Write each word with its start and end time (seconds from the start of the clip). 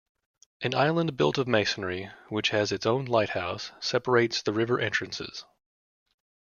An 0.61 0.73
island 0.73 1.15
built 1.15 1.37
of 1.37 1.47
masonry, 1.47 2.09
which 2.29 2.49
has 2.49 2.71
its 2.71 2.87
own 2.87 3.05
lighthouse, 3.05 3.71
separates 3.79 4.41
the 4.41 4.51
river 4.51 4.79
entrances. 4.79 5.45